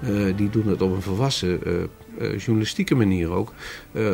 Uh, 0.09 0.38
die 0.38 0.50
doen 0.50 0.67
het 0.67 0.81
op 0.81 0.91
een 0.91 1.01
volwassen 1.01 1.59
uh, 1.67 1.73
uh, 2.19 2.38
journalistieke 2.39 2.95
manier 2.95 3.31
ook. 3.31 3.53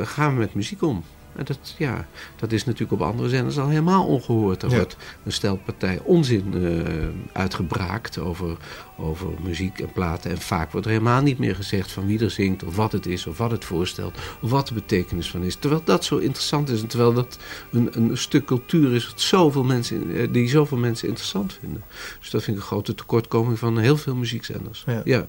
gaan 0.03 0.33
we 0.33 0.39
met 0.39 0.53
muziek 0.53 0.81
om. 0.81 1.03
En 1.37 1.45
dat, 1.45 1.75
ja, 1.77 2.07
dat 2.35 2.51
is 2.51 2.65
natuurlijk 2.65 3.01
op 3.01 3.07
andere 3.07 3.29
zenders 3.29 3.59
al 3.59 3.67
helemaal 3.67 4.05
ongehoord. 4.05 4.63
Er 4.63 4.69
wordt 4.69 4.97
een 5.23 5.31
stel 5.31 5.57
partij 5.57 5.99
onzin 6.03 6.53
uh, 6.55 6.81
uitgebraakt 7.31 8.17
over, 8.17 8.57
over 8.97 9.27
muziek 9.41 9.79
en 9.79 9.91
platen. 9.91 10.31
En 10.31 10.37
vaak 10.37 10.71
wordt 10.71 10.85
er 10.85 10.91
helemaal 10.91 11.21
niet 11.21 11.37
meer 11.37 11.55
gezegd 11.55 11.91
van 11.91 12.05
wie 12.05 12.19
er 12.19 12.31
zingt, 12.31 12.63
of 12.63 12.75
wat 12.75 12.91
het 12.91 13.05
is, 13.05 13.27
of 13.27 13.37
wat 13.37 13.51
het 13.51 13.65
voorstelt, 13.65 14.17
of 14.41 14.49
wat 14.49 14.67
de 14.67 14.73
betekenis 14.73 15.29
van 15.29 15.43
is. 15.43 15.55
Terwijl 15.55 15.81
dat 15.85 16.05
zo 16.05 16.17
interessant 16.17 16.69
is 16.69 16.81
en 16.81 16.87
terwijl 16.87 17.13
dat 17.13 17.37
een, 17.71 17.89
een 17.91 18.17
stuk 18.17 18.45
cultuur 18.45 18.93
is 18.93 19.05
dat 19.05 19.21
zoveel 19.21 19.63
mensen, 19.63 20.09
uh, 20.09 20.27
die 20.31 20.49
zoveel 20.49 20.77
mensen 20.77 21.07
interessant 21.07 21.57
vinden. 21.59 21.83
Dus 22.19 22.29
dat 22.29 22.43
vind 22.43 22.57
ik 22.57 22.63
een 22.63 22.69
grote 22.69 22.95
tekortkoming 22.95 23.59
van 23.59 23.77
heel 23.77 23.97
veel 23.97 24.15
muziekzenders. 24.15 24.83
ja. 24.85 25.01
ja. 25.05 25.27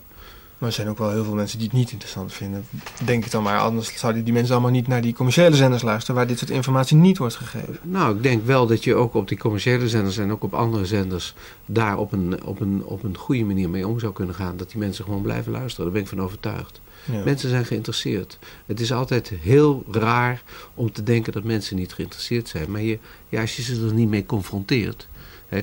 Maar 0.58 0.68
er 0.68 0.74
zijn 0.74 0.88
ook 0.88 0.98
wel 0.98 1.10
heel 1.10 1.24
veel 1.24 1.34
mensen 1.34 1.58
die 1.58 1.68
het 1.68 1.76
niet 1.76 1.90
interessant 1.92 2.32
vinden. 2.32 2.64
Denk 3.04 3.24
ik 3.24 3.30
dan 3.30 3.42
maar, 3.42 3.58
anders 3.58 3.98
zouden 3.98 4.24
die 4.24 4.32
mensen 4.32 4.52
allemaal 4.52 4.70
niet 4.70 4.86
naar 4.86 5.00
die 5.00 5.14
commerciële 5.14 5.56
zenders 5.56 5.82
luisteren 5.82 6.16
waar 6.16 6.26
dit 6.26 6.38
soort 6.38 6.50
informatie 6.50 6.96
niet 6.96 7.18
wordt 7.18 7.34
gegeven. 7.34 7.78
Nou, 7.82 8.16
ik 8.16 8.22
denk 8.22 8.46
wel 8.46 8.66
dat 8.66 8.84
je 8.84 8.94
ook 8.94 9.14
op 9.14 9.28
die 9.28 9.38
commerciële 9.38 9.88
zenders 9.88 10.18
en 10.18 10.32
ook 10.32 10.42
op 10.42 10.54
andere 10.54 10.86
zenders 10.86 11.34
daar 11.66 11.98
op 11.98 12.12
een, 12.12 12.44
op 12.44 12.60
een, 12.60 12.84
op 12.84 13.02
een 13.02 13.16
goede 13.16 13.44
manier 13.44 13.70
mee 13.70 13.86
om 13.86 13.98
zou 13.98 14.12
kunnen 14.12 14.34
gaan. 14.34 14.56
Dat 14.56 14.70
die 14.70 14.78
mensen 14.78 15.04
gewoon 15.04 15.22
blijven 15.22 15.52
luisteren. 15.52 15.84
Daar 15.84 15.94
ben 15.94 16.02
ik 16.02 16.08
van 16.08 16.20
overtuigd. 16.20 16.80
Ja. 17.12 17.24
Mensen 17.24 17.48
zijn 17.48 17.64
geïnteresseerd. 17.64 18.38
Het 18.66 18.80
is 18.80 18.92
altijd 18.92 19.32
heel 19.40 19.84
raar 19.90 20.42
om 20.74 20.92
te 20.92 21.02
denken 21.02 21.32
dat 21.32 21.44
mensen 21.44 21.76
niet 21.76 21.92
geïnteresseerd 21.92 22.48
zijn. 22.48 22.70
Maar 22.70 22.82
je, 22.82 22.98
ja, 23.28 23.40
als 23.40 23.56
je 23.56 23.62
ze 23.62 23.86
er 23.86 23.94
niet 23.94 24.08
mee 24.08 24.26
confronteert, 24.26 25.08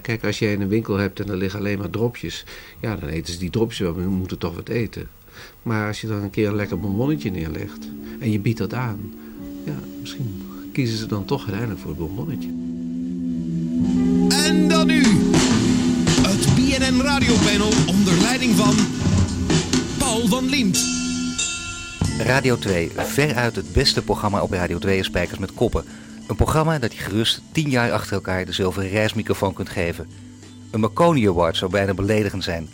kijk, 0.02 0.24
als 0.24 0.40
jij 0.40 0.54
in 0.54 0.62
een 0.62 0.68
winkel 0.68 0.98
hebt 0.98 1.20
en 1.20 1.30
er 1.30 1.38
liggen 1.38 1.60
alleen 1.60 1.78
maar 1.78 1.90
dropjes, 1.90 2.44
ja, 2.80 2.96
dan 2.96 3.10
eten 3.10 3.34
ze 3.34 3.40
die 3.40 3.50
dropjes 3.50 3.80
wel, 3.80 3.94
maar 3.94 4.04
we 4.04 4.10
moeten 4.10 4.38
toch 4.38 4.56
wat 4.56 4.70
eten. 4.70 5.08
Maar 5.64 5.88
als 5.88 6.02
je 6.02 6.08
dan 6.08 6.22
een 6.22 6.30
keer 6.30 6.48
een 6.48 6.56
lekker 6.56 6.80
bonbonnetje 6.80 7.32
neerlegt 7.32 7.88
en 8.20 8.32
je 8.32 8.40
biedt 8.40 8.58
dat 8.58 8.74
aan, 8.74 9.14
ja, 9.66 9.76
misschien 10.02 10.42
kiezen 10.74 10.98
ze 10.98 11.06
dan 11.06 11.26
toch 11.26 11.42
uiteindelijk 11.42 11.80
voor 11.80 11.90
het 11.90 12.00
bonbonnetje. 12.00 12.50
En 14.46 14.68
dan 14.68 14.88
nu, 14.88 15.04
het 16.28 16.56
BNN 16.56 17.02
Radiopanel 17.02 17.72
onder 17.88 18.14
leiding 18.22 18.56
van 18.56 18.76
Paul 19.98 20.28
van 20.28 20.50
Liemt. 20.50 21.04
Radio 22.20 22.58
2, 22.58 22.92
veruit 22.96 23.56
het 23.56 23.74
beste 23.74 24.02
programma 24.02 24.42
op 24.42 24.52
Radio 24.52 24.78
2 24.78 25.04
Spijkers 25.04 25.40
met 25.40 25.54
Koppen. 25.54 25.84
Een 26.28 26.36
programma 26.36 26.80
dat 26.80 26.94
je 26.94 27.00
gerust 27.00 27.42
10 27.52 27.70
jaar 27.70 27.92
achter 27.92 28.14
elkaar 28.14 28.46
de 28.46 28.52
zilveren 28.52 28.90
reismicrofoon 28.90 29.54
kunt 29.54 29.70
geven. 29.70 30.08
Een 30.72 30.80
Marconi 30.80 31.28
Award 31.28 31.58
zou 31.58 31.72
bijna 31.72 31.94
beledigend 31.94 32.44
zijn. 32.44 32.70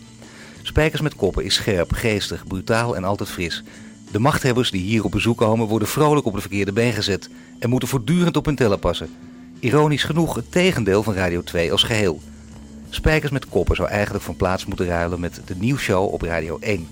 Spijkers 0.62 1.00
met 1.00 1.16
koppen 1.16 1.44
is 1.44 1.54
scherp, 1.54 1.92
geestig, 1.92 2.46
brutaal 2.46 2.96
en 2.96 3.04
altijd 3.04 3.28
fris. 3.28 3.62
De 4.10 4.18
machthebbers 4.18 4.70
die 4.70 4.82
hier 4.82 5.04
op 5.04 5.10
bezoek 5.10 5.38
komen 5.38 5.66
worden 5.66 5.88
vrolijk 5.88 6.26
op 6.26 6.34
de 6.34 6.40
verkeerde 6.40 6.72
been 6.72 6.92
gezet 6.92 7.28
en 7.58 7.70
moeten 7.70 7.88
voortdurend 7.88 8.36
op 8.36 8.44
hun 8.44 8.56
tellen 8.56 8.78
passen. 8.78 9.08
Ironisch 9.58 10.04
genoeg 10.04 10.34
het 10.34 10.52
tegendeel 10.52 11.02
van 11.02 11.14
Radio 11.14 11.42
2 11.42 11.72
als 11.72 11.82
geheel. 11.82 12.20
Spijkers 12.88 13.32
met 13.32 13.48
koppen 13.48 13.76
zou 13.76 13.88
eigenlijk 13.88 14.24
van 14.24 14.36
plaats 14.36 14.66
moeten 14.66 14.86
ruilen 14.86 15.20
met 15.20 15.40
de 15.46 15.54
nieuwsshow 15.56 16.12
op 16.12 16.22
Radio 16.22 16.58
1. 16.60 16.88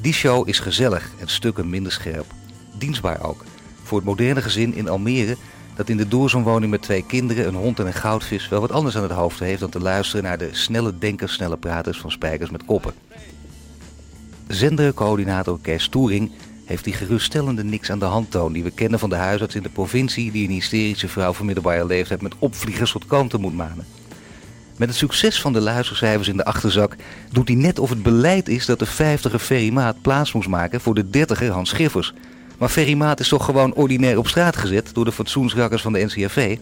Die 0.00 0.12
show 0.12 0.48
is 0.48 0.58
gezellig 0.58 1.10
en 1.18 1.28
stukken 1.28 1.70
minder 1.70 1.92
scherp. 1.92 2.26
Dienstbaar 2.78 3.22
ook. 3.22 3.44
Voor 3.82 3.98
het 3.98 4.06
moderne 4.06 4.42
gezin 4.42 4.74
in 4.74 4.88
Almere 4.88 5.36
dat 5.80 5.88
in 5.88 5.96
de 5.96 6.08
doorzonwoning 6.08 6.70
met 6.70 6.82
twee 6.82 7.04
kinderen, 7.06 7.46
een 7.46 7.54
hond 7.54 7.78
en 7.78 7.86
een 7.86 7.92
goudvis 7.92 8.48
wel 8.48 8.60
wat 8.60 8.72
anders 8.72 8.96
aan 8.96 9.02
het 9.02 9.12
hoofd 9.12 9.38
heeft 9.38 9.60
dan 9.60 9.70
te 9.70 9.80
luisteren 9.80 10.24
naar 10.24 10.38
de 10.38 10.48
snelle 10.52 10.98
denkers, 10.98 11.32
snelle 11.32 11.56
praters 11.56 11.98
van 11.98 12.10
spijkers 12.10 12.50
met 12.50 12.64
koppen. 12.64 12.92
Zendercoördinator 14.46 15.58
Kees 15.60 15.88
Toering 15.88 16.30
heeft 16.64 16.84
die 16.84 16.92
geruststellende 16.92 17.64
niks 17.64 17.90
aan 17.90 17.98
de 17.98 18.04
hand 18.04 18.30
toon 18.30 18.52
die 18.52 18.62
we 18.62 18.70
kennen 18.70 18.98
van 18.98 19.08
de 19.08 19.16
huisarts 19.16 19.54
in 19.54 19.62
de 19.62 19.68
provincie 19.68 20.30
die 20.30 20.46
een 20.46 20.54
hysterische 20.54 21.08
vrouw 21.08 21.32
van 21.32 21.46
middelbare 21.46 21.86
leeftijd 21.86 22.22
met 22.22 22.34
opvliegers 22.38 22.92
tot 22.92 23.06
kanten 23.06 23.40
moet 23.40 23.56
manen. 23.56 23.86
Met 24.76 24.88
het 24.88 24.98
succes 24.98 25.40
van 25.40 25.52
de 25.52 25.60
luistercijfers 25.60 26.28
in 26.28 26.36
de 26.36 26.44
achterzak 26.44 26.96
doet 27.32 27.48
hij 27.48 27.56
net 27.56 27.78
of 27.78 27.90
het 27.90 28.02
beleid 28.02 28.48
is 28.48 28.66
dat 28.66 28.78
de 28.78 28.88
50er 28.88 29.40
Ferry 29.40 29.72
Maat 29.72 30.02
plaats 30.02 30.32
moest 30.32 30.48
maken 30.48 30.80
voor 30.80 30.94
de 30.94 31.04
30er 31.04 31.48
Hans 31.50 31.70
Schiffers. 31.70 32.14
Maar 32.60 32.68
Ferry 32.68 32.94
Maat 32.94 33.20
is 33.20 33.28
toch 33.28 33.44
gewoon 33.44 33.74
ordinair 33.74 34.18
op 34.18 34.28
straat 34.28 34.56
gezet 34.56 34.90
door 34.94 35.04
de 35.04 35.12
fatsoensrakkers 35.12 35.82
van 35.82 35.92
de 35.92 36.04
NCRV? 36.04 36.58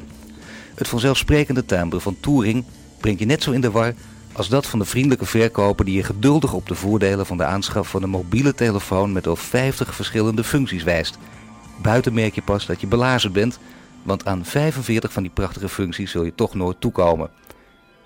Het 0.75 0.89
vanzelfsprekende 0.89 1.65
timbre 1.65 2.01
van 2.01 2.17
Touring 2.21 2.65
brengt 3.01 3.21
je 3.21 3.27
net 3.27 3.43
zo 3.43 3.51
in 3.51 3.61
de 3.61 3.71
war 3.71 3.95
als 4.33 4.49
dat 4.49 4.67
van 4.67 4.79
de 4.79 4.85
vriendelijke 4.85 5.27
verkoper 5.27 5.85
die 5.85 5.95
je 5.95 6.03
geduldig 6.03 6.53
op 6.53 6.69
de 6.69 6.75
voordelen 6.75 7.27
van 7.27 7.37
de 7.37 7.45
aanschaf 7.45 7.89
van 7.89 8.03
een 8.03 8.11
mobiele 8.11 8.55
telefoon 8.55 9.13
met 9.13 9.27
al 9.27 9.37
50 9.37 9.95
verschillende 9.95 10.45
functies 10.45 10.83
wijst. 10.83 11.19
Buiten 11.83 12.15
merk 12.15 12.35
je 12.35 12.43
pas 12.43 12.67
dat 12.67 12.81
je 12.81 12.87
belazerd 12.87 13.33
bent, 13.33 13.59
want 14.03 14.27
aan 14.27 14.45
45 14.45 15.13
van 15.13 15.23
die 15.23 15.33
prachtige 15.33 15.69
functies 15.69 16.11
zul 16.11 16.25
je 16.25 16.35
toch 16.35 16.55
nooit 16.55 16.81
toekomen. 16.81 17.31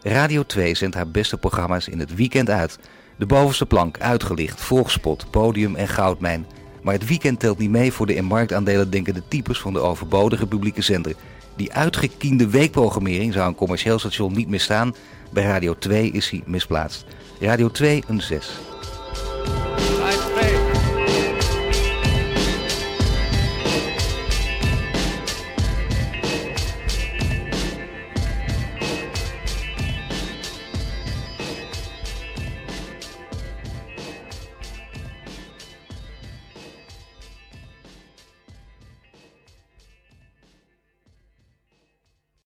Radio 0.03 0.43
2 0.43 0.75
zendt 0.75 0.95
haar 0.95 1.09
beste 1.09 1.37
programma's 1.37 1.89
in 1.89 1.99
het 1.99 2.15
weekend 2.15 2.51
uit. 2.51 2.79
De 3.19 3.27
bovenste 3.27 3.67
plank 3.67 4.01
uitgelicht, 4.01 4.61
volgspot, 4.61 5.31
podium 5.31 5.77
en 5.77 5.89
goudmijn. 5.89 6.47
Maar 6.83 6.95
het 6.95 7.07
weekend 7.07 7.41
telt 7.41 7.59
niet 7.59 7.71
mee 7.71 7.93
voor 7.93 8.07
de 8.07 8.15
in 8.15 8.25
marktaandelen 8.25 8.91
denkende 8.91 9.23
types 9.29 9.59
van 9.59 9.73
de 9.73 9.81
overbodige 9.81 10.47
publieke 10.47 10.83
zender. 10.83 11.15
Die 11.57 11.73
uitgekiende 11.73 12.49
weekprogrammering 12.49 13.33
zou 13.33 13.49
een 13.49 13.55
commercieel 13.55 13.99
station 13.99 14.33
niet 14.33 14.49
meer 14.49 14.61
staan. 14.61 14.95
Bij 15.33 15.45
Radio 15.45 15.75
2 15.79 16.11
is 16.11 16.31
hij 16.31 16.43
misplaatst. 16.47 17.05
Radio 17.41 17.71
2 17.71 18.03
een 18.07 18.21
6. 18.21 18.72